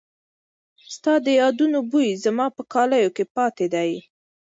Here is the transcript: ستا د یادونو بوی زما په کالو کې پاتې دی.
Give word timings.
ستا 0.95 1.13
د 1.25 1.27
یادونو 1.41 1.79
بوی 1.89 2.09
زما 2.25 2.45
په 2.57 2.61
کالو 2.73 3.13
کې 3.15 3.25
پاتې 3.35 3.65
دی. 3.73 3.91